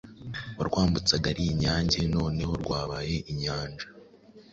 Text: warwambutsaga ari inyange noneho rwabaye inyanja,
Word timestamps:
warwambutsaga 0.57 1.27
ari 1.33 1.43
inyange 1.53 1.99
noneho 2.15 2.53
rwabaye 2.61 3.15
inyanja, 3.31 3.87